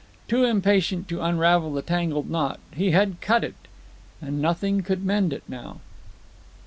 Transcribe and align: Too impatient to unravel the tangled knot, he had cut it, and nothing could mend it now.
Too 0.27 0.45
impatient 0.45 1.07
to 1.09 1.21
unravel 1.21 1.73
the 1.73 1.83
tangled 1.83 2.27
knot, 2.27 2.59
he 2.73 2.89
had 2.89 3.21
cut 3.21 3.43
it, 3.43 3.53
and 4.19 4.41
nothing 4.41 4.81
could 4.81 5.05
mend 5.05 5.31
it 5.31 5.43
now. 5.47 5.79